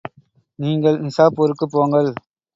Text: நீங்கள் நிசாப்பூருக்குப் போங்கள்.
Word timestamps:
நீங்கள் 0.59 0.97
நிசாப்பூருக்குப் 1.03 1.73
போங்கள். 1.73 2.11